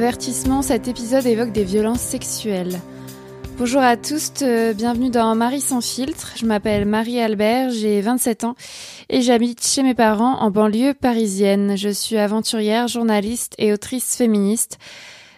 [0.00, 2.80] Avertissement, cet épisode évoque des violences sexuelles.
[3.58, 6.32] Bonjour à tous, euh, bienvenue dans Marie sans filtre.
[6.36, 8.54] Je m'appelle Marie Albert, j'ai 27 ans
[9.10, 11.76] et j'habite chez mes parents en banlieue parisienne.
[11.76, 14.78] Je suis aventurière, journaliste et autrice féministe.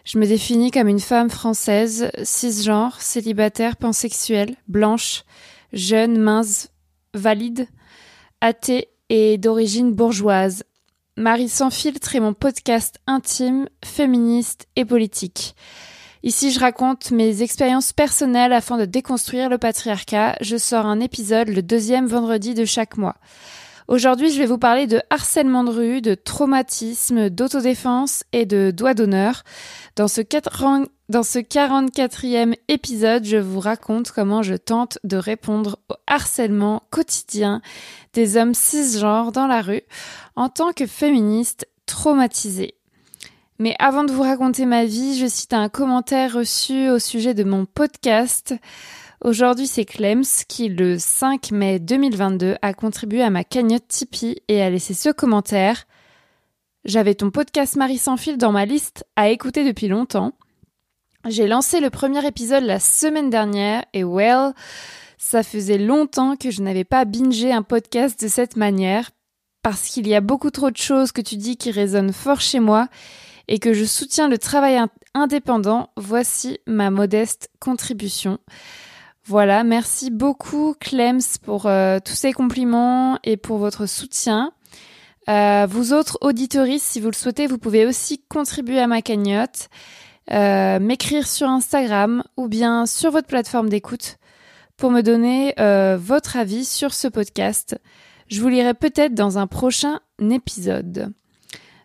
[0.04, 5.24] Je me définis comme une femme française, cisgenre, célibataire, pansexuelle, blanche,
[5.72, 6.68] jeune, mince,
[7.14, 7.66] valide,
[8.40, 10.62] athée et d'origine bourgeoise.
[11.22, 15.54] Marie sans filtre est mon podcast intime, féministe et politique.
[16.24, 20.34] Ici, je raconte mes expériences personnelles afin de déconstruire le patriarcat.
[20.40, 23.14] Je sors un épisode le deuxième vendredi de chaque mois.
[23.92, 28.94] Aujourd'hui, je vais vous parler de harcèlement de rue, de traumatisme, d'autodéfense et de doigt
[28.94, 29.42] d'honneur.
[29.96, 30.22] Dans ce,
[31.10, 37.60] dans ce 44e épisode, je vous raconte comment je tente de répondre au harcèlement quotidien
[38.14, 39.82] des hommes cisgenres dans la rue
[40.36, 42.76] en tant que féministe traumatisée.
[43.58, 47.44] Mais avant de vous raconter ma vie, je cite un commentaire reçu au sujet de
[47.44, 48.54] mon podcast.
[49.24, 54.60] Aujourd'hui, c'est Clems qui, le 5 mai 2022, a contribué à ma cagnotte Tipeee et
[54.60, 55.86] a laissé ce commentaire.
[56.84, 60.32] J'avais ton podcast Marie sans fil dans ma liste à écouter depuis longtemps.
[61.28, 64.54] J'ai lancé le premier épisode la semaine dernière et well,
[65.18, 69.12] ça faisait longtemps que je n'avais pas bingé un podcast de cette manière
[69.62, 72.58] parce qu'il y a beaucoup trop de choses que tu dis qui résonnent fort chez
[72.58, 72.88] moi
[73.46, 74.80] et que je soutiens le travail
[75.14, 75.90] indépendant.
[75.96, 78.40] Voici ma modeste contribution.
[79.24, 84.52] Voilà, merci beaucoup Clems pour euh, tous ces compliments et pour votre soutien.
[85.28, 89.68] Euh, vous autres auditoristes, si vous le souhaitez, vous pouvez aussi contribuer à ma cagnotte,
[90.32, 94.18] euh, m'écrire sur Instagram ou bien sur votre plateforme d'écoute
[94.76, 95.54] pour me donner
[95.98, 97.78] votre avis sur ce podcast.
[98.26, 101.12] Je vous lirai peut-être dans un prochain épisode.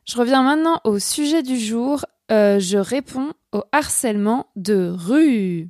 [0.06, 2.04] Je reviens maintenant au sujet du jour.
[2.32, 5.70] je réponds au harcèlement de rue.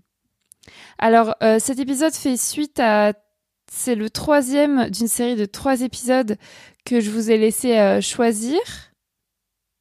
[0.97, 3.13] Alors, euh, cet épisode fait suite à...
[3.69, 6.37] C'est le troisième d'une série de trois épisodes
[6.85, 8.59] que je vous ai laissé euh, choisir.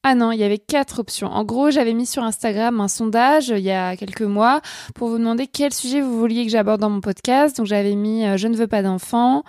[0.08, 1.26] Ah non, il y avait quatre options.
[1.26, 4.60] En gros, j'avais mis sur Instagram un sondage il y a quelques mois
[4.94, 7.56] pour vous demander quel sujet vous vouliez que j'aborde dans mon podcast.
[7.56, 9.42] Donc j'avais mis euh, je ne veux pas d'enfants,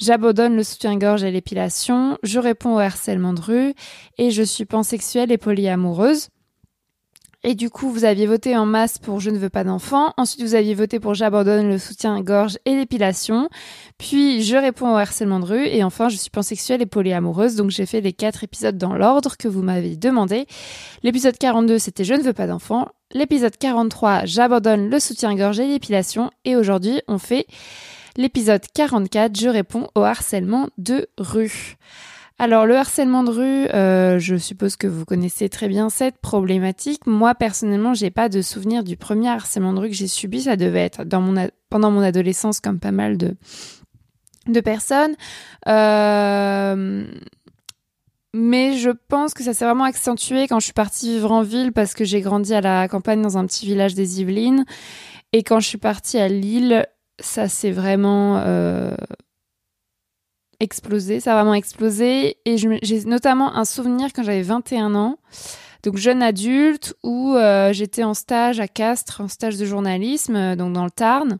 [0.00, 3.74] j'abandonne le soutien-gorge et l'épilation, je réponds au harcèlement de rue
[4.18, 6.28] et je suis pansexuelle et polyamoureuse.
[7.42, 10.12] Et du coup, vous aviez voté en masse pour Je ne veux pas d'enfants.
[10.18, 13.48] Ensuite, vous aviez voté pour J'abandonne le soutien-gorge et l'épilation.
[13.96, 15.66] Puis, je réponds au harcèlement de rue.
[15.66, 17.56] Et enfin, je suis pansexuelle et polyamoureuse.
[17.56, 20.46] Donc, j'ai fait les quatre épisodes dans l'ordre que vous m'avez demandé.
[21.02, 22.88] L'épisode 42, c'était Je ne veux pas d'enfants.
[23.12, 26.30] L'épisode 43, J'abandonne le soutien-gorge et l'épilation.
[26.44, 27.46] Et aujourd'hui, on fait
[28.18, 31.78] l'épisode 44, Je réponds au harcèlement de rue.
[32.40, 37.06] Alors le harcèlement de rue, euh, je suppose que vous connaissez très bien cette problématique.
[37.06, 40.40] Moi personnellement, j'ai pas de souvenir du premier harcèlement de rue que j'ai subi.
[40.40, 41.04] Ça devait être
[41.68, 43.36] pendant mon adolescence, comme pas mal de
[44.46, 45.16] de personnes.
[45.68, 47.04] Euh,
[48.32, 51.72] mais je pense que ça s'est vraiment accentué quand je suis partie vivre en ville
[51.72, 54.64] parce que j'ai grandi à la campagne dans un petit village des Yvelines.
[55.34, 56.86] Et quand je suis partie à Lille,
[57.18, 58.94] ça s'est vraiment euh,
[60.60, 62.36] explosé, ça a vraiment explosé.
[62.44, 65.18] Et j'ai notamment un souvenir quand j'avais 21 ans,
[65.82, 70.56] donc jeune adulte, où euh, j'étais en stage à Castres, en stage de journalisme, euh,
[70.56, 71.38] donc dans le Tarn.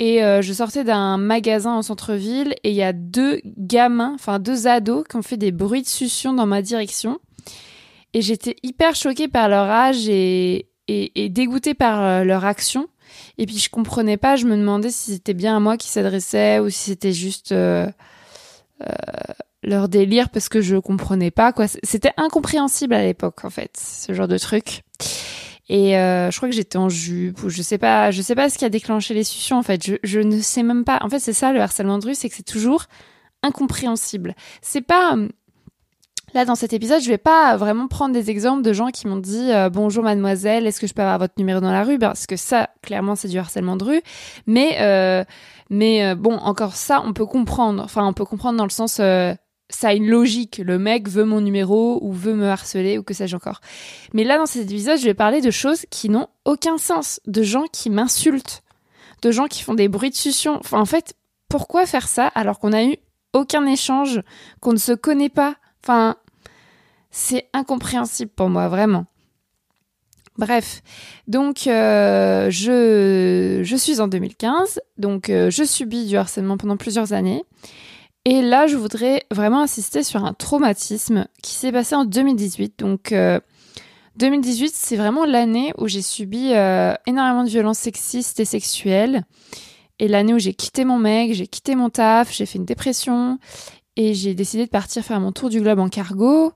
[0.00, 4.40] Et euh, je sortais d'un magasin en centre-ville et il y a deux gamins, enfin
[4.40, 7.20] deux ados, qui ont fait des bruits de succion dans ma direction.
[8.12, 12.88] Et j'étais hyper choquée par leur âge et, et, dégoûtée par leur action.
[13.38, 16.58] Et puis je comprenais pas, je me demandais si c'était bien à moi qui s'adressait
[16.58, 17.52] ou si c'était juste
[19.62, 21.66] leur délire parce que je comprenais pas quoi.
[21.82, 24.82] C'était incompréhensible à l'époque en fait, ce genre de truc.
[25.68, 28.50] Et euh, je crois que j'étais en jupe ou je sais pas, je sais pas
[28.50, 29.84] ce qui a déclenché les suctions en fait.
[29.84, 30.98] Je, je ne sais même pas.
[31.00, 32.84] En fait, c'est ça le harcèlement de rue, c'est que c'est toujours
[33.42, 34.34] incompréhensible.
[34.60, 35.16] C'est pas
[36.34, 39.16] Là, dans cet épisode, je vais pas vraiment prendre des exemples de gens qui m'ont
[39.16, 41.98] dit euh, bonjour mademoiselle, est-ce que je peux avoir votre numéro dans la rue?
[41.98, 44.02] Parce que ça, clairement, c'est du harcèlement de rue.
[44.46, 45.24] Mais euh,
[45.70, 47.82] mais euh, bon, encore ça, on peut comprendre.
[47.82, 49.34] Enfin, on peut comprendre dans le sens, euh,
[49.70, 50.60] ça a une logique.
[50.64, 53.60] Le mec veut mon numéro ou veut me harceler ou que sais-je encore.
[54.12, 57.20] Mais là, dans cet épisode, je vais parler de choses qui n'ont aucun sens.
[57.26, 58.62] De gens qui m'insultent.
[59.22, 60.56] De gens qui font des bruits de succion.
[60.58, 61.14] Enfin, en fait,
[61.48, 62.96] pourquoi faire ça alors qu'on a eu
[63.32, 64.20] aucun échange,
[64.60, 65.56] qu'on ne se connaît pas?
[65.82, 66.16] Enfin,
[67.14, 69.06] c'est incompréhensible pour moi, vraiment.
[70.36, 70.82] Bref,
[71.28, 77.44] donc euh, je, suis en 2015, donc euh, je subis du harcèlement pendant plusieurs années.
[78.24, 82.80] Et là, je voudrais vraiment insister sur un traumatisme qui s'est passé en 2018.
[82.80, 83.38] Donc, euh,
[84.16, 89.22] 2018, c'est vraiment l'année où j'ai subi euh, énormément de violences sexistes et sexuelles.
[90.00, 93.38] Et l'année où j'ai quitté mon mec, j'ai quitté mon taf, j'ai fait une dépression
[93.96, 96.52] et j'ai décidé de partir faire mon tour du globe en cargo.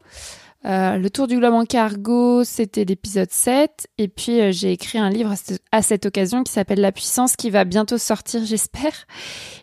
[0.69, 3.89] Euh, le tour du globe en cargo, c'était l'épisode 7.
[3.97, 5.33] Et puis, euh, j'ai écrit un livre
[5.73, 9.07] à cette occasion qui s'appelle La puissance, qui va bientôt sortir, j'espère,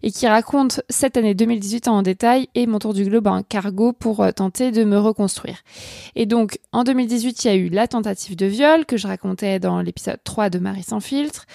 [0.02, 3.94] et qui raconte cette année 2018 en détail et mon tour du globe en cargo
[3.94, 5.60] pour euh, tenter de me reconstruire.
[6.16, 9.60] Et donc, en 2018, il y a eu la tentative de viol que je racontais
[9.60, 11.46] dans l'épisode 3 de Marie sans filtre.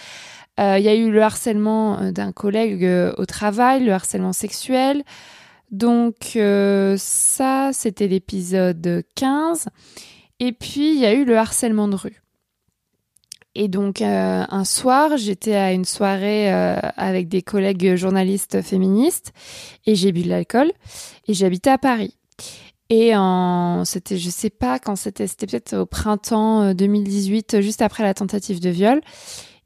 [0.59, 2.87] Il y a eu le harcèlement d'un collègue
[3.17, 5.05] au travail, le harcèlement sexuel.
[5.71, 9.69] Donc euh, ça, c'était l'épisode 15.
[10.41, 12.23] Et puis, il y a eu le harcèlement de rue.
[13.55, 19.33] Et donc, euh, un soir, j'étais à une soirée euh, avec des collègues journalistes féministes
[19.87, 20.73] et j'ai bu de l'alcool
[21.27, 22.17] et j'habitais à Paris.
[22.93, 23.13] Et
[23.85, 28.59] c'était, je sais pas quand c'était, c'était peut-être au printemps 2018, juste après la tentative
[28.59, 29.01] de viol.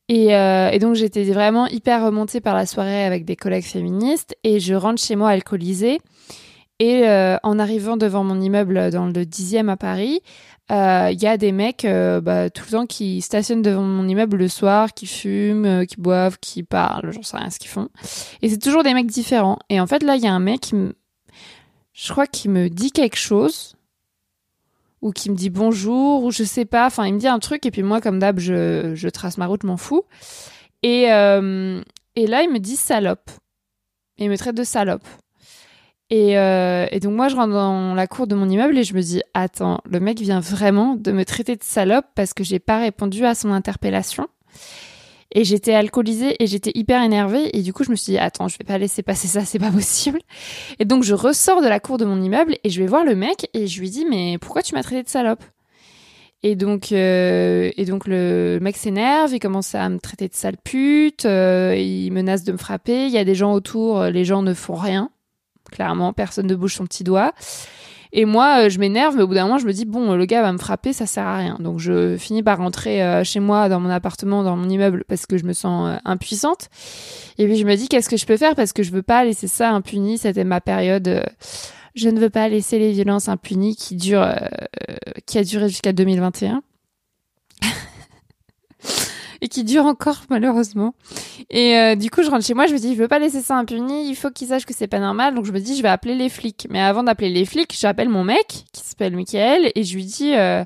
[0.09, 4.37] Et, euh, et, donc j'étais vraiment hyper remontée par la soirée avec des collègues féministes
[4.45, 6.01] et je rentre chez moi alcoolisée.
[6.81, 10.21] Et euh, en arrivant devant mon immeuble dans le 10e à Paris,
[10.71, 14.37] il euh, y a des mecs bah, tout le temps qui stationnent devant mon immeuble
[14.37, 17.89] le soir, qui fument, qui boivent, qui parlent, j'en sais rien ce qu'ils font.
[18.43, 19.59] Et c'est toujours des mecs différents.
[19.71, 20.73] Et en fait là, il y a un mec.
[21.93, 23.77] Je crois qu'il me dit quelque chose
[25.05, 26.87] ou qui me dit bonjour, ou je sais pas.
[26.87, 29.47] Enfin, il me dit un truc, et puis moi, comme d'hab, je, je trace ma
[29.47, 30.03] route, m'en fous.
[30.83, 31.83] Et, euh,
[32.17, 33.31] et là, il me dit salope.
[34.17, 35.07] Et il me traite de salope.
[36.09, 38.95] Et, euh, et, donc moi, je rentre dans la cour de mon immeuble et je
[38.95, 42.59] me dis, attends, le mec vient vraiment de me traiter de salope parce que j'ai
[42.59, 44.27] pas répondu à son interpellation.
[45.35, 47.57] Et j'étais alcoolisée et j'étais hyper énervée.
[47.57, 49.59] Et du coup, je me suis dit, attends, je vais pas laisser passer ça, c'est
[49.59, 50.21] pas possible.
[50.79, 53.17] Et donc, je ressors de la cour de mon immeuble et je vais voir le
[53.17, 55.43] mec et je lui dis, mais pourquoi tu m'as traité de salope?
[56.45, 60.59] Et donc, euh, et donc le mec s'énerve, il commence à me traiter de sale
[60.63, 63.07] pute, euh, il menace de me frapper.
[63.07, 65.11] Il y a des gens autour, les gens ne font rien.
[65.73, 67.33] Clairement, personne ne bouge son petit doigt.
[68.17, 70.25] Et moi, euh, je m'énerve, mais au bout d'un moment, je me dis, bon, le
[70.25, 71.57] gars va me frapper, ça sert à rien.
[71.59, 75.27] Donc, je finis par rentrer euh, chez moi, dans mon appartement, dans mon immeuble, parce
[75.27, 76.71] que je me sens euh, impuissante.
[77.39, 78.55] Et puis, je me dis, qu'est-ce que je peux faire?
[78.55, 80.17] Parce que je veux pas laisser ça impuni.
[80.17, 81.25] C'était ma période.
[81.97, 84.33] je ne veux pas laisser les violences impunies qui durent,
[85.27, 86.63] qui a duré jusqu'à 2021
[89.45, 90.95] et qui dure encore malheureusement.
[91.51, 93.43] Et euh, du coup, je rentre chez moi, je me dis, je veux pas laisser
[93.43, 95.83] ça impuni, il faut qu'ils sachent que c'est pas normal, donc je me dis, je
[95.83, 96.67] vais appeler les flics.
[96.71, 100.35] Mais avant d'appeler les flics, j'appelle mon mec, qui s'appelle Michael, et je lui dis,
[100.35, 100.65] euh,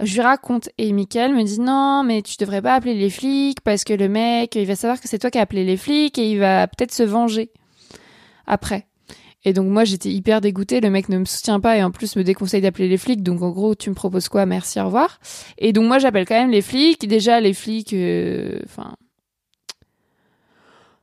[0.00, 0.70] je lui raconte.
[0.78, 4.08] Et Michael me dit, non, mais tu devrais pas appeler les flics, parce que le
[4.08, 6.66] mec, il va savoir que c'est toi qui as appelé les flics, et il va
[6.66, 7.50] peut-être se venger.
[8.46, 8.86] Après.
[9.44, 12.16] Et donc moi j'étais hyper dégoûtée, le mec ne me soutient pas et en plus
[12.16, 13.22] me déconseille d'appeler les flics.
[13.22, 14.46] Donc en gros tu me proposes quoi?
[14.46, 15.20] Merci, au revoir.
[15.58, 17.06] Et donc moi j'appelle quand même les flics.
[17.06, 18.60] Déjà les flics, euh,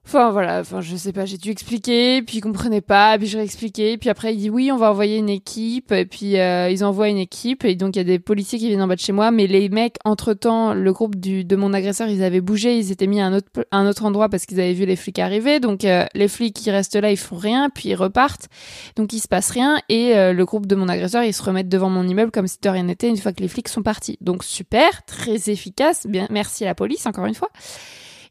[0.06, 3.38] enfin voilà, enfin je sais pas, j'ai dû expliquer, puis ils comprenaient pas, puis je
[3.38, 6.84] réexpliquais, puis après il dit oui, on va envoyer une équipe, et puis euh, ils
[6.84, 9.00] envoient une équipe, et donc il y a des policiers qui viennent en bas de
[9.00, 12.42] chez moi, mais les mecs, entre temps, le groupe du, de mon agresseur, ils avaient
[12.42, 14.96] bougé, ils s'étaient mis à un autre, un autre endroit parce qu'ils avaient vu les
[14.96, 18.50] flics arriver, donc euh, les flics qui restent là, ils font rien, puis ils repartent,
[18.96, 21.70] donc il se passe rien, et euh, le groupe de mon agresseur, ils se remettent
[21.70, 24.18] devant mon immeuble comme si de rien n'était une fois que les flics sont partis.
[24.20, 27.50] Donc super, très efficace, bien, merci à la police encore une fois.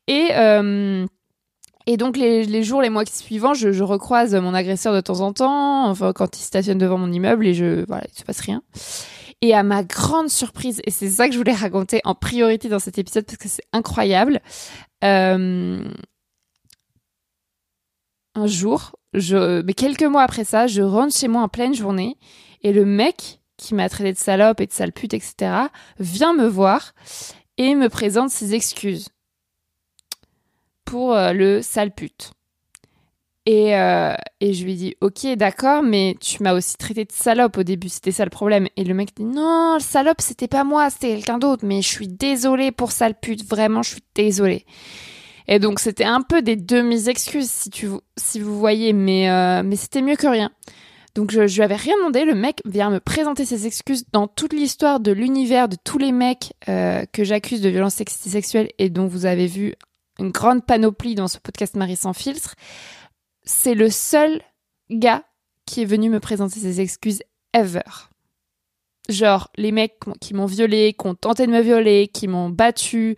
[0.09, 0.31] Et
[1.87, 5.33] et donc les, jours, les mois suivants, je, je, recroise mon agresseur de temps en
[5.33, 8.63] temps, enfin quand il stationne devant mon immeuble et je voilà, il se passe rien.
[9.43, 12.79] Et à ma grande surprise, et c'est ça que je voulais raconter en priorité dans
[12.79, 14.41] cet épisode parce que c'est incroyable,
[15.03, 15.83] euh,
[18.35, 22.19] un jour, je, mais quelques mois après ça, je rentre chez moi en pleine journée
[22.63, 25.53] et le mec qui m'a traité de salope et de sale pute, etc.,
[25.99, 26.93] vient me voir
[27.57, 29.09] et me présente ses excuses
[30.91, 32.33] pour euh, le sale pute.
[33.47, 37.57] Et, euh, et, je lui dis, ok, d'accord, mais tu m'as aussi traité de salope
[37.59, 38.67] au début, c'était ça le problème.
[38.77, 42.09] Et le mec dit, non, salope, c'était pas moi, c'était quelqu'un d'autre, mais je suis
[42.09, 44.67] désolée pour sale pute, vraiment, je suis désolée.
[45.47, 49.77] Et donc, c'était un peu des demi-excuses, si, tu, si vous voyez, mais, euh, mais
[49.77, 50.51] c'était mieux que rien.
[51.15, 54.27] Donc, je, je lui avais rien demandé, le mec vient me présenter ses excuses dans
[54.27, 59.07] toute l'histoire de l'univers de tous les mecs que j'accuse de violence sexuelle et dont
[59.07, 59.75] vous avez vu
[60.21, 62.55] une grande panoplie dans ce podcast Marie sans filtre.
[63.43, 64.43] C'est le seul
[64.91, 65.25] gars
[65.67, 67.23] qui est venu me présenter ses excuses
[67.55, 67.81] ever.
[69.09, 73.17] Genre, les mecs qui m'ont violé, qui ont tenté de me violer, qui m'ont battu,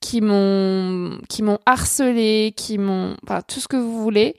[0.00, 4.36] qui m'ont, qui m'ont harcelé, qui m'ont, enfin, tout ce que vous voulez.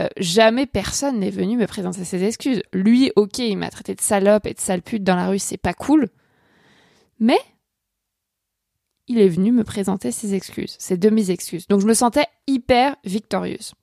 [0.00, 2.62] Euh, jamais personne n'est venu me présenter ses excuses.
[2.72, 5.58] Lui, ok, il m'a traité de salope et de sale pute dans la rue, c'est
[5.58, 6.08] pas cool.
[7.20, 7.38] Mais
[9.12, 11.66] il est venu me présenter ses excuses, ses demi-excuses.
[11.68, 13.74] Donc je me sentais hyper victorieuse.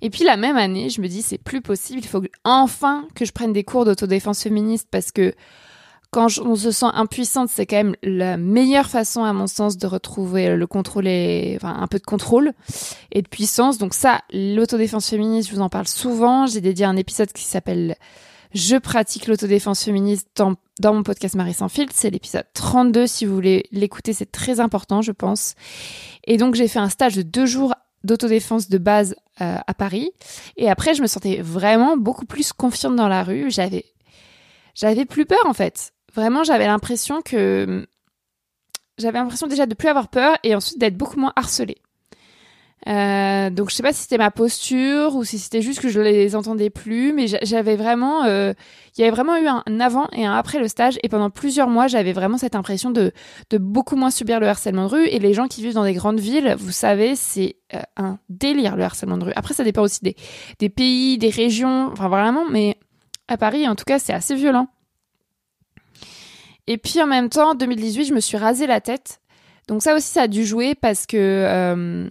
[0.00, 3.24] Et puis la même année, je me dis c'est plus possible, il faut enfin que
[3.24, 5.34] je prenne des cours d'autodéfense féministe parce que
[6.10, 9.86] quand on se sent impuissante, c'est quand même la meilleure façon, à mon sens, de
[9.86, 12.52] retrouver le contrôle et, enfin, un peu de contrôle
[13.12, 13.78] et de puissance.
[13.78, 16.46] Donc ça, l'autodéfense féministe, je vous en parle souvent.
[16.46, 17.94] J'ai dédié un épisode qui s'appelle
[18.52, 20.56] Je pratique l'autodéfense féministe dans,
[20.92, 21.92] mon podcast Marie sans filtre.
[21.94, 23.06] C'est l'épisode 32.
[23.06, 25.54] Si vous voulez l'écouter, c'est très important, je pense.
[26.24, 30.10] Et donc, j'ai fait un stage de deux jours d'autodéfense de base euh, à Paris.
[30.56, 33.50] Et après, je me sentais vraiment beaucoup plus confiante dans la rue.
[33.50, 33.84] J'avais,
[34.74, 37.86] j'avais plus peur, en fait vraiment, j'avais l'impression que
[38.98, 41.78] j'avais l'impression déjà de plus avoir peur et ensuite d'être beaucoup moins harcelée.
[42.88, 46.00] Euh, donc je sais pas si c'était ma posture ou si c'était juste que je
[46.00, 48.54] les entendais plus, mais j'avais vraiment, euh,
[48.96, 51.68] il y avait vraiment eu un avant et un après le stage et pendant plusieurs
[51.68, 53.12] mois j'avais vraiment cette impression de
[53.52, 56.20] beaucoup moins subir le harcèlement de rue et les gens qui vivent dans des grandes
[56.20, 59.32] villes, vous savez, c'est euh, un délire le harcèlement de rue.
[59.36, 60.00] Après ça dépend aussi
[60.58, 62.78] des pays, des régions, enfin vraiment, mais
[63.28, 64.68] à Paris en tout cas c'est assez violent.
[66.66, 69.20] Et puis en même temps, en 2018, je me suis rasé la tête.
[69.66, 72.08] Donc ça aussi, ça a dû jouer parce que...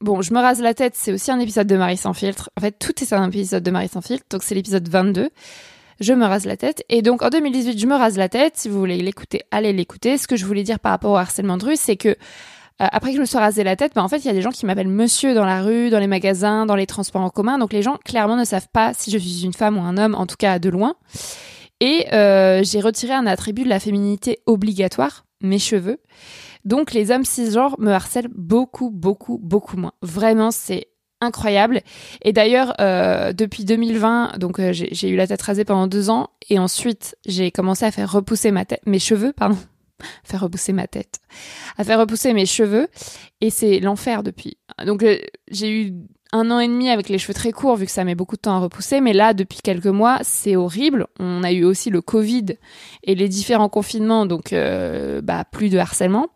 [0.00, 2.50] bon, je me rase la tête, c'est aussi un épisode de Marie sans filtre.
[2.56, 5.30] En fait, tout est un épisode de Marie sans filtre, donc c'est l'épisode 22.
[6.00, 6.84] Je me rase la tête.
[6.88, 8.56] Et donc en 2018, je me rase la tête.
[8.56, 10.16] Si vous voulez l'écouter, allez l'écouter.
[10.16, 12.14] Ce que je voulais dire par rapport au harcèlement de rue, c'est que euh,
[12.78, 14.42] après que je me sois rasé la tête, bah, en fait, il y a des
[14.42, 17.58] gens qui m'appellent monsieur dans la rue, dans les magasins, dans les transports en commun.
[17.58, 20.14] Donc les gens, clairement, ne savent pas si je suis une femme ou un homme,
[20.14, 20.94] en tout cas de loin.
[21.80, 25.98] Et euh, j'ai retiré un attribut de la féminité obligatoire, mes cheveux.
[26.68, 29.94] Donc les hommes cisgenres me harcèlent beaucoup, beaucoup, beaucoup moins.
[30.02, 30.88] Vraiment, c'est
[31.22, 31.80] incroyable.
[32.20, 36.28] Et d'ailleurs, euh, depuis 2020, donc euh, j'ai eu la tête rasée pendant deux ans,
[36.50, 39.56] et ensuite j'ai commencé à faire repousser ma tête, mes cheveux, pardon,
[40.24, 41.20] faire repousser ma tête,
[41.78, 42.88] à faire repousser mes cheveux,
[43.40, 44.58] et c'est l'enfer depuis.
[44.84, 45.02] Donc
[45.50, 45.94] j'ai eu
[46.32, 48.42] un an et demi avec les cheveux très courts vu que ça met beaucoup de
[48.42, 51.06] temps à repousser, mais là depuis quelques mois c'est horrible.
[51.18, 52.58] On a eu aussi le Covid
[53.04, 56.28] et les différents confinements, donc euh, bah, plus de harcèlement.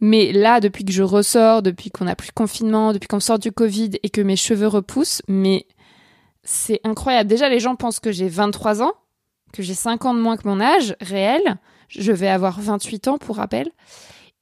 [0.00, 3.38] Mais là, depuis que je ressors, depuis qu'on a plus de confinement, depuis qu'on sort
[3.38, 5.66] du Covid et que mes cheveux repoussent, mais
[6.42, 7.28] c'est incroyable.
[7.28, 8.92] Déjà, les gens pensent que j'ai 23 ans,
[9.52, 11.56] que j'ai 5 ans de moins que mon âge réel.
[11.88, 13.70] Je vais avoir 28 ans pour rappel.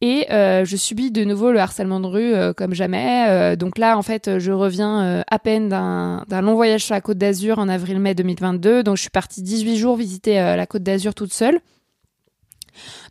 [0.03, 3.27] Et euh, je subis de nouveau le harcèlement de rue euh, comme jamais.
[3.29, 7.19] Euh, donc là, en fait, je reviens à peine d'un long voyage sur la Côte
[7.19, 8.83] d'Azur en avril-mai 2022.
[8.83, 11.61] Donc je suis partie 18 jours visiter la Côte d'Azur toute seule.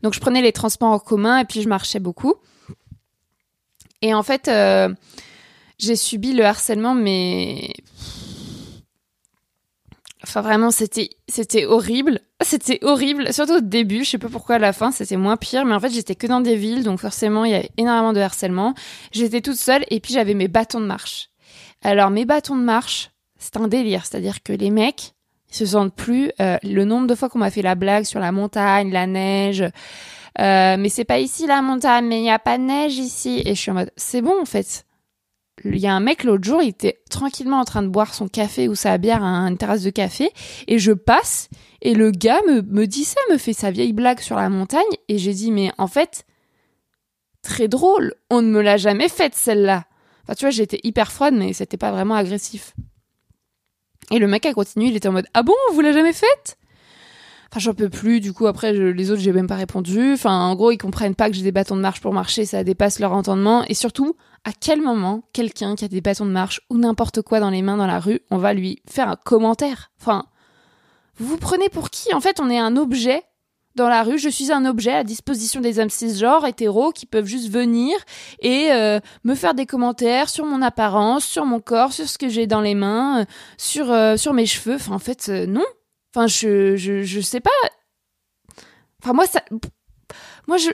[0.03, 2.36] Donc je prenais les transports en commun et puis je marchais beaucoup.
[4.01, 4.50] Et en fait,
[5.77, 7.74] j'ai subi le harcèlement, mais
[10.24, 14.60] Enfin vraiment c'était c'était horrible, c'était horrible, surtout au début, je sais pas pourquoi à
[14.60, 17.44] la fin c'était moins pire, mais en fait j'étais que dans des villes donc forcément
[17.44, 18.75] il y avait énormément de harcèlement.
[19.12, 21.30] J'étais toute seule et puis j'avais mes bâtons de marche.
[21.82, 25.13] Alors mes bâtons de marche, c'est un délire, c'est-à-dire que les mecs
[25.51, 28.20] ils se sentent plus euh, le nombre de fois qu'on m'a fait la blague sur
[28.20, 29.62] la montagne, la neige.
[30.39, 33.41] Euh, mais c'est pas ici la montagne, mais il y a pas de neige ici
[33.46, 34.86] et je suis en mode c'est bon en fait
[35.65, 38.27] il y a un mec l'autre jour, il était tranquillement en train de boire son
[38.27, 40.31] café ou sa bière à une terrasse de café,
[40.67, 41.50] et je passe,
[41.81, 44.81] et le gars me, me dit ça, me fait sa vieille blague sur la montagne,
[45.08, 46.25] et j'ai dit, mais en fait,
[47.41, 49.86] très drôle, on ne me l'a jamais faite celle-là.
[50.24, 52.74] Enfin, tu vois, j'étais hyper froide, mais c'était pas vraiment agressif.
[54.12, 56.58] Et le mec a continué, il était en mode, ah bon, vous l'a jamais faite?
[57.50, 58.20] Enfin, j'en peux plus.
[58.22, 60.13] Du coup, après, les autres, j'ai même pas répondu.
[60.13, 62.46] Enfin, en gros, ils comprennent pas que j'ai des bâtons de marche pour marcher.
[62.46, 63.65] Ça dépasse leur entendement.
[63.68, 64.15] Et surtout,
[64.46, 67.62] à quel moment quelqu'un qui a des bâtons de marche ou n'importe quoi dans les
[67.62, 69.91] mains dans la rue, on va lui faire un commentaire?
[70.00, 70.25] Enfin,
[71.18, 72.13] vous vous prenez pour qui?
[72.13, 73.22] En fait, on est un objet
[73.75, 77.25] dans la rue, je suis un objet à disposition des hommes cisgenres hétéros qui peuvent
[77.25, 77.96] juste venir
[78.40, 82.30] et euh, me faire des commentaires sur mon apparence, sur mon corps, sur ce que
[82.30, 83.25] j'ai dans les mains, euh,
[83.58, 84.75] sur euh, sur mes cheveux.
[84.75, 85.66] Enfin, en fait, non.
[86.13, 87.50] Enfin, je, je je sais pas.
[89.01, 89.42] Enfin, moi ça,
[90.48, 90.72] moi je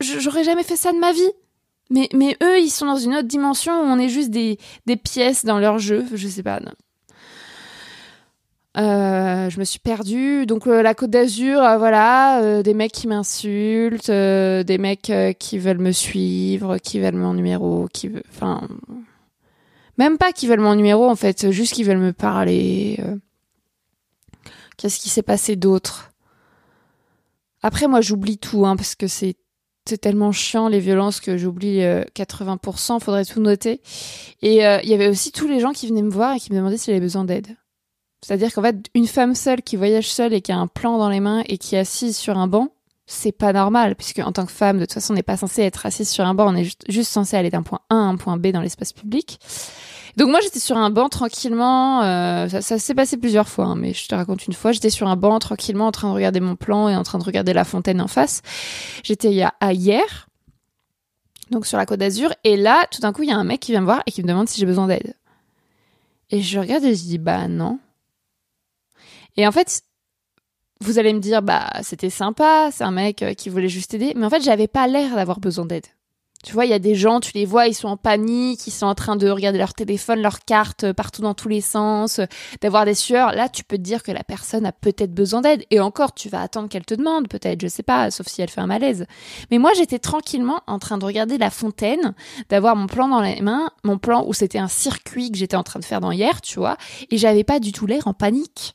[0.00, 1.30] j'aurais jamais fait ça de ma vie.
[1.92, 4.96] Mais, mais eux, ils sont dans une autre dimension où on est juste des, des
[4.96, 6.06] pièces dans leur jeu.
[6.14, 6.60] Je sais pas.
[8.76, 10.46] Euh, je me suis perdue.
[10.46, 15.78] Donc euh, la Côte d'Azur, euh, voilà, des mecs qui m'insultent, des mecs qui veulent
[15.78, 18.66] me suivre, qui veulent mon numéro, qui veulent, enfin,
[19.98, 22.98] même pas qui veulent mon numéro en fait, juste qui veulent me parler.
[24.76, 26.10] Qu'est-ce qui s'est passé d'autre?
[27.62, 29.36] Après, moi, j'oublie tout, hein, parce que c'est
[30.00, 31.80] tellement chiant les violences que j'oublie
[32.14, 33.82] 80%, euh, faudrait tout noter.
[34.40, 36.56] Et il y avait aussi tous les gens qui venaient me voir et qui me
[36.56, 37.56] demandaient si j'avais besoin d'aide.
[38.22, 41.08] C'est-à-dire qu'en fait, une femme seule qui voyage seule et qui a un plan dans
[41.08, 42.68] les mains et qui est assise sur un banc,
[43.06, 45.62] c'est pas normal, puisque en tant que femme, de toute façon, on n'est pas censé
[45.62, 47.98] être assise sur un banc, on est juste, juste censé aller d'un point A à
[47.98, 49.40] un point B dans l'espace public.
[50.16, 53.76] Donc moi, j'étais sur un banc tranquillement, euh, ça, ça s'est passé plusieurs fois, hein,
[53.76, 56.40] mais je te raconte une fois, j'étais sur un banc tranquillement en train de regarder
[56.40, 58.42] mon plan et en train de regarder la fontaine en face.
[59.02, 60.28] J'étais à hier,
[61.50, 63.60] donc sur la côte d'Azur, et là, tout d'un coup, il y a un mec
[63.60, 65.14] qui vient me voir et qui me demande si j'ai besoin d'aide.
[66.30, 67.80] Et je regarde et je dis, bah non.
[69.36, 69.82] Et en fait,
[70.82, 74.12] vous allez me dire, bah, c'était sympa, c'est un mec euh, qui voulait juste aider.
[74.16, 75.86] Mais en fait, j'avais pas l'air d'avoir besoin d'aide.
[76.42, 78.70] Tu vois, il y a des gens, tu les vois, ils sont en panique, ils
[78.70, 82.18] sont en train de regarder leur téléphone, leur carte euh, partout dans tous les sens,
[82.18, 82.24] euh,
[82.62, 83.32] d'avoir des sueurs.
[83.32, 85.64] Là, tu peux te dire que la personne a peut-être besoin d'aide.
[85.70, 88.48] Et encore, tu vas attendre qu'elle te demande, peut-être, je sais pas, sauf si elle
[88.48, 89.04] fait un malaise.
[89.50, 92.14] Mais moi, j'étais tranquillement en train de regarder la fontaine,
[92.48, 95.62] d'avoir mon plan dans les mains, mon plan où c'était un circuit que j'étais en
[95.62, 96.78] train de faire dans hier, tu vois,
[97.10, 98.74] et j'avais pas du tout l'air en panique.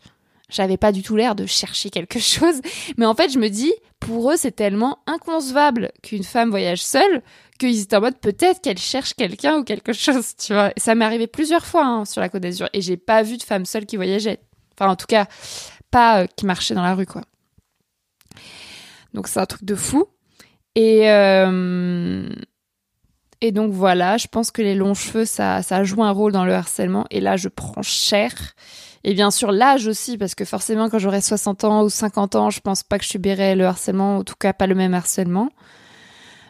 [0.55, 2.61] J'avais pas du tout l'air de chercher quelque chose.
[2.97, 7.21] Mais en fait, je me dis, pour eux, c'est tellement inconcevable qu'une femme voyage seule
[7.59, 10.71] qu'ils étaient en mode peut-être qu'elle cherche quelqu'un ou quelque chose, tu vois.
[10.77, 13.43] Ça m'est arrivé plusieurs fois hein, sur la Côte d'Azur et j'ai pas vu de
[13.43, 14.39] femme seule qui voyageait.
[14.77, 15.27] Enfin, en tout cas,
[15.91, 17.21] pas euh, qui marchait dans la rue, quoi.
[19.13, 20.05] Donc c'est un truc de fou.
[20.75, 22.29] Et euh,
[23.39, 26.43] et donc voilà, je pense que les longs cheveux, ça ça joue un rôle dans
[26.43, 27.05] le harcèlement.
[27.11, 28.33] Et là, je prends cher.
[29.07, 32.49] Et bien sûr, l'âge aussi, parce que forcément, quand j'aurai 60 ans ou 50 ans,
[32.49, 35.49] je pense pas que je subirai le harcèlement, en tout cas pas le même harcèlement.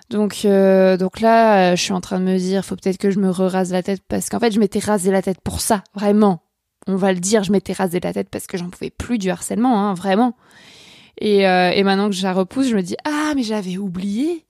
[0.10, 3.12] Donc, euh, donc là, euh, je suis en train de me dire, faut peut-être que
[3.12, 5.84] je me rase la tête, parce qu'en fait, je m'étais rasé la tête pour ça,
[5.96, 6.44] vraiment.
[6.88, 9.30] On va le dire, je m'étais rasé la tête parce que j'en pouvais plus du
[9.30, 10.38] harcèlement, hein, vraiment.
[11.20, 14.45] Et, euh, et maintenant que je la repousse, je me dis, ah, mais j'avais oublié.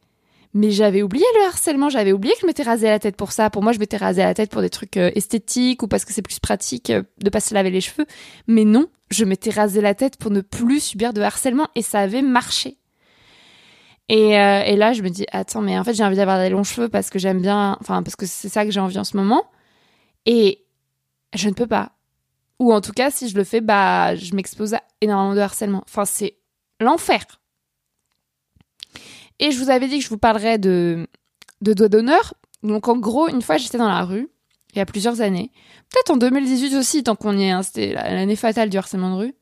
[0.57, 3.49] Mais j'avais oublié le harcèlement, j'avais oublié que je m'étais rasé la tête pour ça.
[3.49, 6.13] Pour moi, je m'étais rasé la tête pour des trucs euh, esthétiques ou parce que
[6.13, 8.05] c'est plus pratique euh, de pas se laver les cheveux.
[8.47, 11.99] Mais non, je m'étais rasé la tête pour ne plus subir de harcèlement et ça
[11.99, 12.77] avait marché.
[14.07, 16.49] Et, euh, et là, je me dis, attends, mais en fait, j'ai envie d'avoir des
[16.49, 19.03] longs cheveux parce que j'aime bien, enfin, parce que c'est ça que j'ai envie en
[19.03, 19.43] ce moment.
[20.25, 20.63] Et
[21.33, 21.91] je ne peux pas.
[22.59, 25.83] Ou en tout cas, si je le fais, bah, je m'expose à énormément de harcèlement.
[25.85, 26.37] Enfin, c'est
[26.79, 27.25] l'enfer.
[29.39, 31.07] Et je vous avais dit que je vous parlerais de,
[31.61, 32.33] de doigts d'honneur.
[32.63, 34.29] Donc en gros, une fois j'étais dans la rue,
[34.73, 35.51] il y a plusieurs années,
[35.89, 39.15] peut-être en 2018 aussi, tant qu'on y est, hein, c'était l'année fatale du harcèlement de
[39.15, 39.35] rue.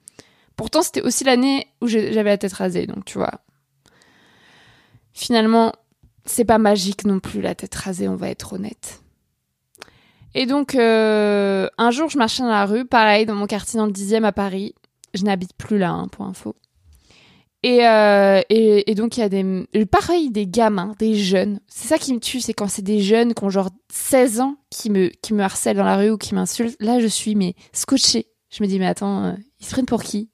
[0.56, 3.42] Pourtant, c'était aussi l'année où j'avais la tête rasée, donc tu vois.
[5.14, 5.74] Finalement,
[6.26, 9.02] c'est pas magique non plus la tête rasée, on va être honnête.
[10.36, 13.86] Et donc, euh, un jour, je marchais dans la rue, pareil, dans mon quartier dans
[13.86, 14.74] le 10e à Paris.
[15.14, 16.56] Je n'habite plus là, hein, pour info.
[17.66, 21.60] Euh, et, et, donc il y a des pareil des gamins, des jeunes.
[21.68, 24.58] C'est ça qui me tue, c'est quand c'est des jeunes qui ont genre 16 ans
[24.70, 26.76] qui me qui me harcèlent dans la rue ou qui m'insultent.
[26.82, 28.28] Là, je suis mais scotché.
[28.50, 30.30] Je me dis mais attends, euh, ils se prennent pour qui?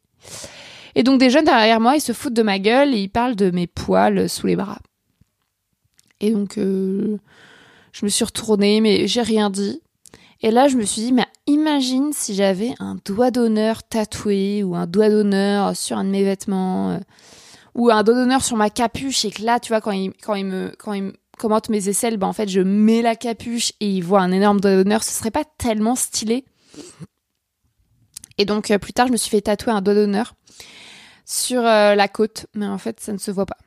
[0.95, 3.35] Et donc des jeunes derrière moi, ils se foutent de ma gueule et ils parlent
[3.35, 4.79] de mes poils sous les bras.
[6.21, 7.19] Et donc euh,
[7.91, 9.81] je me suis retournée mais j'ai rien dit.
[10.41, 14.75] Et là, je me suis dit, mais imagine si j'avais un doigt d'honneur tatoué ou
[14.75, 16.99] un doigt d'honneur sur un de mes vêtements euh,
[17.75, 20.41] ou un doigt d'honneur sur ma capuche et que là, tu vois, quand il, quand
[20.41, 20.93] me, quand
[21.37, 24.61] commente mes aisselles, ben en fait, je mets la capuche et il voit un énorme
[24.61, 25.03] doigt d'honneur.
[25.03, 26.45] Ce serait pas tellement stylé.
[28.37, 30.35] Et donc, euh, plus tard, je me suis fait tatouer un doigt d'honneur
[31.25, 33.57] sur euh, la côte, mais en fait, ça ne se voit pas.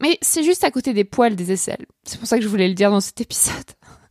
[0.00, 1.86] Mais c'est juste à côté des poils des aisselles.
[2.04, 3.54] C'est pour ça que je voulais le dire dans cet épisode.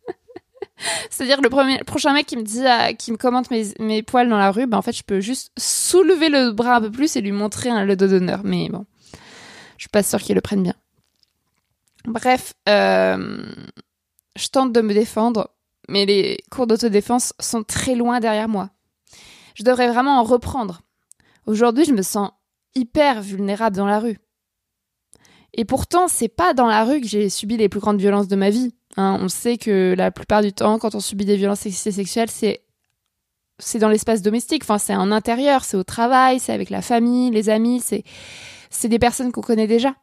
[1.10, 4.38] C'est-à-dire le premier, prochain mec qui me dit, euh, qui me commente mes, poils dans
[4.38, 7.22] la rue, ben en fait je peux juste soulever le bras un peu plus et
[7.22, 8.42] lui montrer le dos d'honneur.
[8.44, 8.86] Mais bon,
[9.78, 10.76] je suis pas sûre qu'il le prenne bien.
[12.06, 13.46] Bref, euh,
[14.36, 15.50] je tente de me défendre,
[15.90, 18.70] mais les cours d'autodéfense sont très loin derrière moi.
[19.56, 20.82] Je devrais vraiment en reprendre.
[21.48, 22.32] Aujourd'hui, je me sens
[22.76, 24.20] hyper vulnérable dans la rue.
[25.54, 28.36] Et pourtant, c'est pas dans la rue que j'ai subi les plus grandes violences de
[28.36, 28.76] ma vie.
[28.98, 31.92] Hein, on sait que la plupart du temps, quand on subit des violences sexistes et
[31.92, 32.62] sexuelles, c'est
[33.58, 34.64] c'est dans l'espace domestique.
[34.64, 38.04] Enfin, c'est en intérieur, c'est au travail, c'est avec la famille, les amis, c'est
[38.70, 39.96] c'est des personnes qu'on connaît déjà.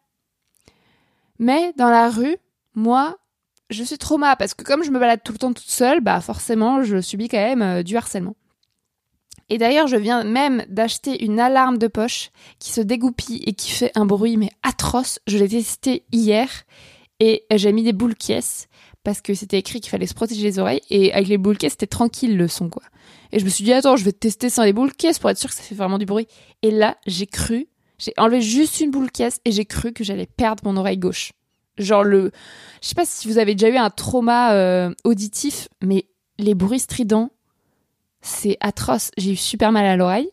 [1.39, 2.37] Mais dans la rue,
[2.75, 3.19] moi,
[3.71, 6.21] je suis trauma parce que comme je me balade tout le temps toute seule, bah
[6.21, 8.37] forcément, je subis quand même euh, du harcèlement.
[9.49, 13.71] Et d'ailleurs, je viens même d'acheter une alarme de poche qui se dégoupille et qui
[13.71, 15.19] fait un bruit mais atroce.
[15.27, 16.49] Je l'ai testé hier
[17.23, 18.67] et j'ai mis des boules caisses
[19.05, 21.73] parce que c'était écrit qu'il fallait se protéger les oreilles et avec les boules caisses
[21.73, 22.83] c'était tranquille le son quoi.
[23.31, 25.39] Et je me suis dit attends je vais tester sans les boules caisses pour être
[25.39, 26.27] sûr que ça fait vraiment du bruit.
[26.63, 30.27] Et là j'ai cru, j'ai enlevé juste une boule caisse et j'ai cru que j'allais
[30.27, 31.33] perdre mon oreille gauche.
[31.79, 32.33] Genre le,
[32.83, 36.07] je sais pas si vous avez déjà eu un trauma euh, auditif, mais
[36.39, 37.31] les bruits stridents,
[38.21, 39.11] c'est atroce.
[39.17, 40.29] J'ai eu super mal à l'oreille.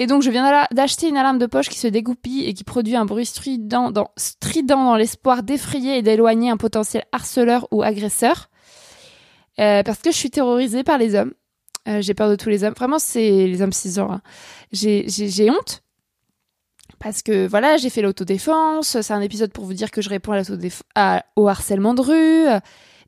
[0.00, 2.94] Et donc je viens d'acheter une alarme de poche qui se dégoupille et qui produit
[2.94, 8.48] un bruit strident dans, l'espoir d'effrayer et d'éloigner un potentiel harceleur ou agresseur.
[9.58, 11.32] Euh, parce que je suis terrorisée par les hommes.
[11.88, 12.74] Euh, j'ai peur de tous les hommes.
[12.74, 14.12] Vraiment, c'est les hommes cisgenres.
[14.12, 14.22] Hein.
[14.70, 15.82] J'ai honte.
[17.00, 19.00] Parce que voilà, j'ai fait l'autodéfense.
[19.00, 20.40] C'est un épisode pour vous dire que je réponds
[20.94, 22.60] à au harcèlement de rue.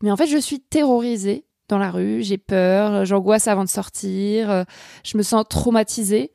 [0.03, 2.25] Mais en fait, je suis terrorisée dans la rue.
[2.25, 4.65] J'ai peur, j'angoisse avant de sortir.
[5.05, 6.33] Je me sens traumatisée.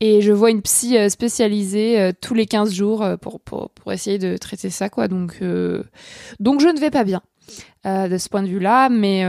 [0.00, 3.92] Et je vois une psy euh, spécialisée euh, tous les 15 jours pour, pour, pour,
[3.92, 5.08] essayer de traiter ça, quoi.
[5.08, 5.40] Donc,
[6.40, 7.22] donc je ne vais pas bien
[7.84, 8.88] de ce point de vue-là.
[8.88, 9.24] Mais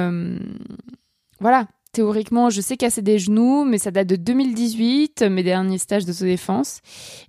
[1.39, 6.05] voilà, théoriquement, je sais casser des genoux, mais ça date de 2018, mes derniers stages
[6.05, 6.81] d'autodéfense.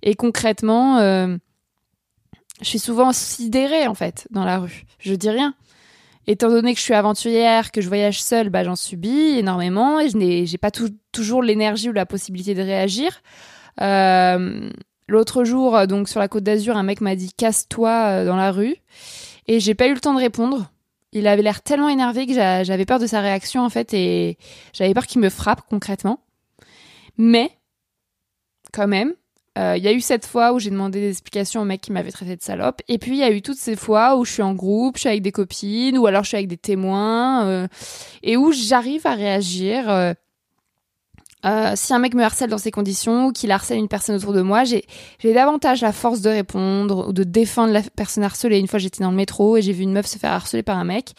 [0.03, 1.37] Et concrètement, euh,
[2.61, 4.83] je suis souvent sidérée, en fait, dans la rue.
[4.99, 5.55] Je dis rien.
[6.27, 10.09] Étant donné que je suis aventurière, que je voyage seule, bah, j'en subis énormément et
[10.09, 10.71] je n'ai j'ai pas
[11.11, 13.21] toujours l'énergie ou la possibilité de réagir.
[13.81, 14.69] Euh,
[15.07, 18.51] l'autre jour, donc sur la côte d'Azur, un mec m'a dit casse-toi euh, dans la
[18.51, 18.75] rue
[19.47, 20.71] et j'ai pas eu le temps de répondre.
[21.11, 24.37] Il avait l'air tellement énervé que j'avais peur de sa réaction en fait et
[24.73, 26.19] j'avais peur qu'il me frappe concrètement.
[27.17, 27.51] Mais
[28.71, 29.13] quand même,
[29.57, 31.91] euh, il y a eu cette fois où j'ai demandé des explications au mec qui
[31.91, 32.81] m'avait traité de salope.
[32.87, 35.01] Et puis il y a eu toutes ces fois où je suis en groupe, je
[35.01, 37.67] suis avec des copines ou alors je suis avec des témoins euh,
[38.23, 39.89] et où j'arrive à réagir.
[39.89, 40.13] Euh,
[41.45, 44.33] euh, si un mec me harcèle dans ces conditions ou qu'il harcèle une personne autour
[44.33, 44.83] de moi, j'ai
[45.23, 48.59] davantage la force de répondre ou de défendre la personne harcelée.
[48.59, 50.77] Une fois, j'étais dans le métro et j'ai vu une meuf se faire harceler par
[50.77, 51.13] un mec.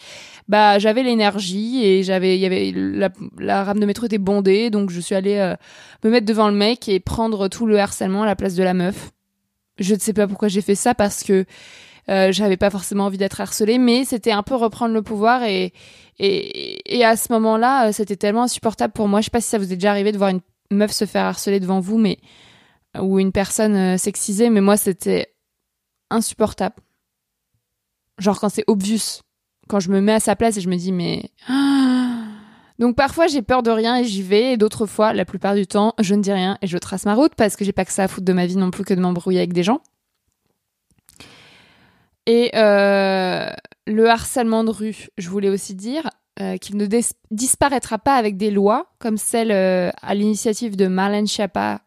[0.47, 4.69] Bah, j'avais l'énergie et j'avais, il y avait la, la, rame de métro était bondée,
[4.69, 5.55] donc je suis allée euh,
[6.03, 8.73] me mettre devant le mec et prendre tout le harcèlement à la place de la
[8.73, 9.11] meuf.
[9.79, 11.45] Je ne sais pas pourquoi j'ai fait ça parce que
[12.09, 15.73] euh, j'avais pas forcément envie d'être harcelée, mais c'était un peu reprendre le pouvoir et
[16.19, 19.21] et, et à ce moment-là, euh, c'était tellement insupportable pour moi.
[19.21, 21.25] Je sais pas si ça vous est déjà arrivé de voir une meuf se faire
[21.25, 22.19] harceler devant vous, mais
[22.99, 25.33] ou une personne euh, sexisée, mais moi c'était
[26.09, 26.75] insupportable.
[28.17, 29.21] Genre quand c'est obvious,
[29.67, 31.31] quand je me mets à sa place et je me dis mais
[32.79, 35.65] donc parfois j'ai peur de rien et j'y vais, et d'autres fois, la plupart du
[35.67, 37.93] temps, je ne dis rien et je trace ma route parce que j'ai pas que
[37.93, 39.81] ça à foutre de ma vie non plus que de m'embrouiller avec des gens.
[42.33, 43.49] Et euh,
[43.87, 46.87] le harcèlement de rue, je voulais aussi dire euh, qu'il ne
[47.29, 51.81] disparaîtra pas avec des lois comme celle euh, à l'initiative de Marlène Schiappa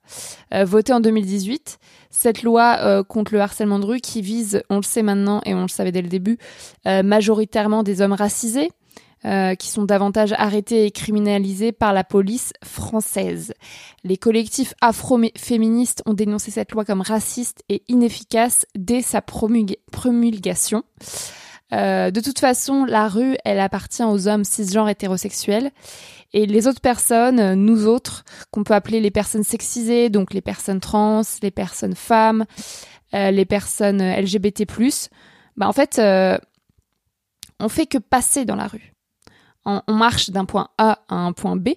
[0.53, 1.79] votée en 2018.
[2.11, 5.63] Cette loi contre le harcèlement de rue qui vise, on le sait maintenant et on
[5.63, 6.39] le savait dès le début,
[6.85, 8.71] majoritairement des hommes racisés.
[9.27, 13.55] Euh, qui sont davantage arrêtés et criminalisés par la police française.
[14.03, 20.83] Les collectifs afro-féministes ont dénoncé cette loi comme raciste et inefficace dès sa promulgation.
[21.73, 25.71] Euh, de toute façon, la rue, elle appartient aux hommes cisgenres hétérosexuels.
[26.35, 30.81] Et les autres personnes, nous autres, qu'on peut appeler les personnes sexisées, donc les personnes
[30.81, 32.45] trans, les personnes femmes,
[33.15, 34.67] euh, les personnes LGBT+,
[35.57, 35.99] bah en fait,
[37.59, 38.94] on fait que passer dans la rue
[39.65, 41.71] on, marche d'un point A à un point B,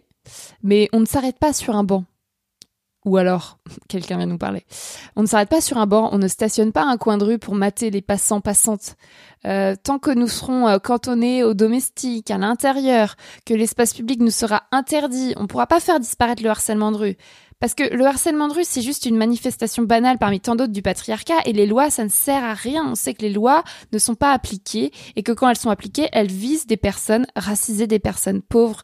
[0.63, 2.03] mais on ne s'arrête pas sur un banc.
[3.05, 4.65] Ou alors, quelqu'un vient nous parler.
[5.15, 7.39] On ne s'arrête pas sur un banc, on ne stationne pas un coin de rue
[7.39, 8.95] pour mater les passants passantes.
[9.45, 14.31] Euh, tant que nous serons euh, cantonnés au domestique, à l'intérieur, que l'espace public nous
[14.31, 17.17] sera interdit, on ne pourra pas faire disparaître le harcèlement de rue.
[17.59, 20.83] Parce que le harcèlement de rue, c'est juste une manifestation banale parmi tant d'autres du
[20.83, 22.85] patriarcat et les lois, ça ne sert à rien.
[22.87, 26.07] On sait que les lois ne sont pas appliquées et que quand elles sont appliquées,
[26.11, 28.83] elles visent des personnes racisées, des personnes pauvres,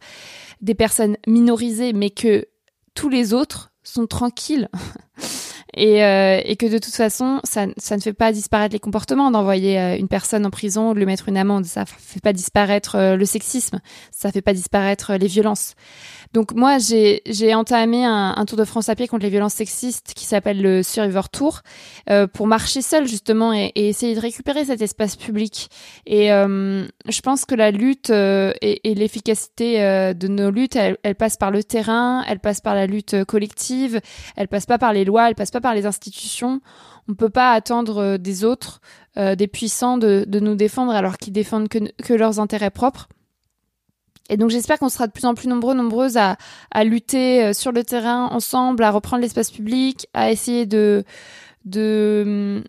[0.62, 2.48] des personnes minorisées, mais que
[2.96, 4.70] tous les autres sont tranquilles.
[5.76, 9.32] Et, euh, et, que de toute façon, ça, ça, ne fait pas disparaître les comportements
[9.32, 11.66] d'envoyer euh, une personne en prison de lui mettre une amende.
[11.66, 13.80] Ça fait pas disparaître euh, le sexisme,
[14.12, 15.76] ça fait pas disparaître les violences.
[16.34, 20.14] Donc moi, j'ai entamé un, un, tour de France à pied contre les violences sexistes
[20.16, 21.62] qui s'appelle le Survivor Tour
[22.10, 25.70] euh, pour marcher seul justement et, et, essayer de récupérer cet espace public.
[26.08, 30.76] Et euh, je pense que la lutte euh, et, et l'efficacité euh, de nos luttes,
[30.76, 34.02] elle, elle, passe par le terrain, elle passe par la lutte collective,
[34.36, 36.62] elle passe pas par les lois, elle passe pas par les institutions.
[37.10, 38.80] On peut pas attendre des autres,
[39.18, 43.10] des puissants, de, nous défendre alors qu'ils défendent que, leurs intérêts propres.
[44.30, 46.38] Et donc j'espère qu'on sera de plus en plus nombreux, nombreuses à,
[46.84, 51.04] lutter euh, sur le terrain ensemble, à reprendre l'espace public, à essayer de,
[51.66, 52.64] de,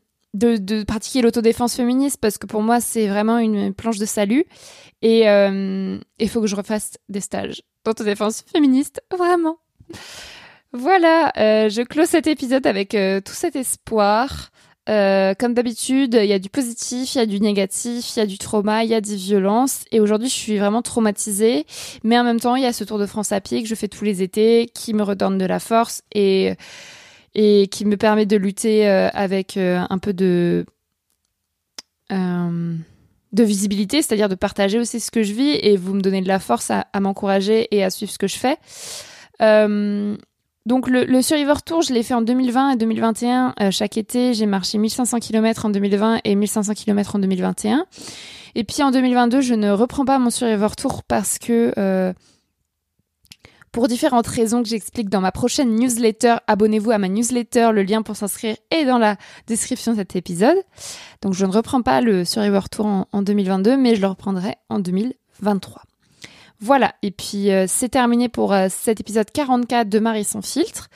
[0.84, 4.46] pratiquer l'autodéfense féministe parce que pour moi c'est vraiment une planche de salut.
[5.00, 9.58] Et il euh, faut que je refasse des stages d'autodéfense féministe, vraiment.
[10.76, 14.50] Voilà, euh, je close cet épisode avec euh, tout cet espoir.
[14.88, 18.22] Euh, comme d'habitude, il y a du positif, il y a du négatif, il y
[18.22, 19.84] a du trauma, il y a des violences.
[19.92, 21.64] Et aujourd'hui, je suis vraiment traumatisée.
[22.02, 23.74] Mais en même temps, il y a ce Tour de France à pied que je
[23.76, 26.56] fais tous les étés, qui me redonne de la force et,
[27.34, 30.66] qui me permet de lutter avec un peu de,
[33.32, 36.40] visibilité, c'est-à-dire de partager aussi ce que je vis et vous me donnez de la
[36.40, 38.58] force à m'encourager et à suivre ce que je fais.
[40.66, 43.54] Donc le, le, Survivor Tour, je l'ai fait en 2020 et 2021.
[43.60, 47.84] Euh, chaque été, j'ai marché 1500 km en 2020 et 1500 km en 2021.
[48.54, 52.14] Et puis en 2022, je ne reprends pas mon Survivor Tour parce que euh,
[53.72, 58.00] pour différentes raisons que j'explique dans ma prochaine newsletter, abonnez-vous à ma newsletter, le lien
[58.00, 60.56] pour s'inscrire est dans la description de cet épisode.
[61.20, 64.54] Donc je ne reprends pas le Survivor Tour en, en 2022, mais je le reprendrai
[64.70, 65.82] en 2023.
[66.60, 70.88] Voilà, et puis euh, c'est terminé pour euh, cet épisode 44 de Marie sans filtre.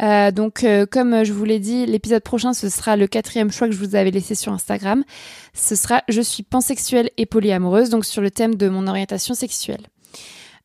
[0.00, 3.74] Euh, donc comme je vous l'ai dit, l'épisode prochain ce sera le quatrième choix que
[3.74, 5.04] je vous avais laissé sur Instagram.
[5.54, 9.86] Ce sera Je suis pansexuelle et polyamoureuse, donc sur le thème de mon orientation sexuelle.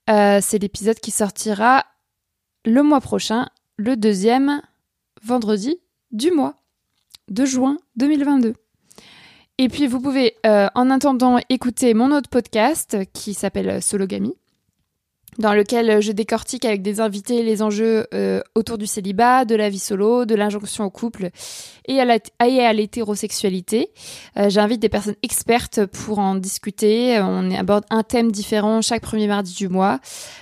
[0.08, 1.86] c'est l'épisode qui sortira
[2.66, 4.62] le mois prochain, le deuxième
[5.24, 5.78] vendredi
[6.12, 6.56] du mois
[7.30, 8.54] de juin 2022.
[9.58, 14.36] Et puis vous pouvez en attendant écouter mon autre podcast qui s'appelle Sologamy
[15.38, 19.70] dans lequel je décortique avec des invités les enjeux euh, autour du célibat, de la
[19.70, 21.32] vie solo, de l'injonction au couple
[21.88, 23.89] et à l'hétérosexualité.
[24.38, 27.20] Euh, J'invite des personnes expertes pour en discuter.
[27.22, 30.00] On aborde un thème différent chaque premier mardi du mois.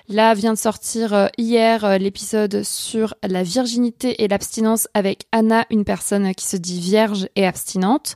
[0.07, 5.65] Là vient de sortir euh, hier euh, l'épisode sur la virginité et l'abstinence avec Anna,
[5.69, 8.15] une personne qui se dit vierge et abstinente.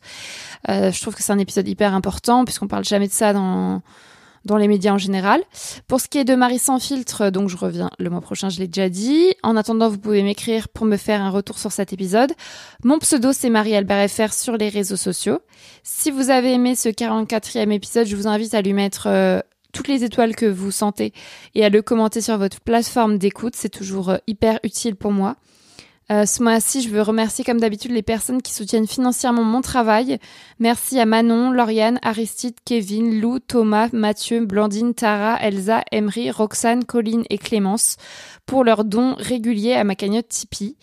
[0.67, 3.81] je trouve que c'est un épisode hyper important puisqu'on parle jamais de ça dans
[4.45, 5.41] dans les médias en général.
[5.87, 8.59] Pour ce qui est de Marie sans filtre, donc je reviens le mois prochain, je
[8.59, 9.33] l'ai déjà dit.
[9.43, 12.33] En attendant, vous pouvez m'écrire pour me faire un retour sur cet épisode.
[12.83, 15.39] Mon pseudo, c'est Marie-Albert FR sur les réseaux sociaux.
[15.83, 19.39] Si vous avez aimé ce 44e épisode, je vous invite à lui mettre euh,
[19.71, 21.13] toutes les étoiles que vous sentez
[21.55, 23.55] et à le commenter sur votre plateforme d'écoute.
[23.55, 25.35] C'est toujours euh, hyper utile pour moi.
[26.11, 30.19] Euh, ce mois-ci, je veux remercier comme d'habitude les personnes qui soutiennent financièrement mon travail.
[30.59, 37.23] Merci à Manon, Lauriane, Aristide, Kevin, Lou, Thomas, Mathieu, Blandine, Tara, Elsa, Emery, Roxane, Colline
[37.29, 37.97] et Clémence
[38.45, 40.75] pour leurs dons réguliers à ma cagnotte Tipeee.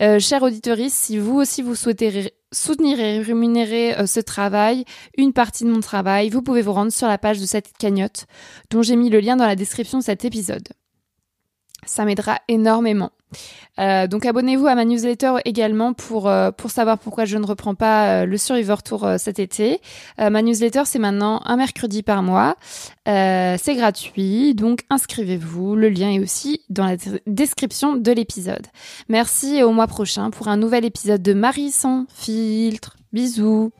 [0.00, 4.84] Euh, chers auditeurs, si vous aussi vous souhaitez soutenir et rémunérer euh, ce travail,
[5.18, 8.26] une partie de mon travail, vous pouvez vous rendre sur la page de cette cagnotte
[8.70, 10.68] dont j'ai mis le lien dans la description de cet épisode.
[11.84, 13.10] Ça m'aidera énormément.
[13.78, 18.22] Euh, donc abonnez-vous à ma newsletter également pour euh, savoir pourquoi je ne reprends pas
[18.22, 19.80] euh, le Survivor Tour cet été.
[20.18, 22.56] ma newsletter c'est maintenant un mercredi par mois.
[23.06, 25.76] c'est gratuit, donc inscrivez-vous.
[25.76, 28.66] Le lien est aussi dans la description de l'épisode.
[29.08, 32.96] Merci et au mois prochain pour un nouvel épisode de Marie sans filtre.
[33.12, 33.72] Bisous.